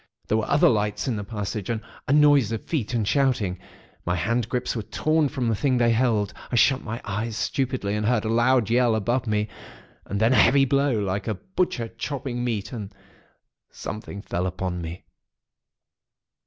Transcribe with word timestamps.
There 0.27 0.37
were 0.39 0.49
other 0.49 0.67
lights 0.67 1.07
in 1.07 1.15
the 1.15 1.23
passage, 1.23 1.69
and 1.69 1.79
a 2.07 2.11
noise 2.11 2.51
of 2.51 2.65
feet 2.65 2.95
and 2.95 3.07
shouting. 3.07 3.59
My 4.03 4.15
hand 4.15 4.49
grips 4.49 4.75
were 4.75 4.81
torn 4.81 5.29
from 5.29 5.47
the 5.47 5.53
thing 5.53 5.77
they 5.77 5.91
held; 5.91 6.33
I 6.51 6.55
shut 6.55 6.81
my 6.81 6.99
eyes 7.05 7.37
stupidly, 7.37 7.93
and 7.93 8.07
heard 8.07 8.25
a 8.25 8.29
loud 8.29 8.71
yell 8.71 8.95
above 8.95 9.27
me; 9.27 9.47
and 10.07 10.19
then 10.19 10.33
a 10.33 10.37
heavy 10.37 10.65
blow, 10.65 10.97
like 10.99 11.27
a 11.27 11.35
butcher 11.35 11.87
chopping 11.87 12.43
meat; 12.43 12.71
and 12.71 12.91
something 13.69 14.23
fell 14.23 14.47
upon 14.47 14.81
me. 14.81 15.05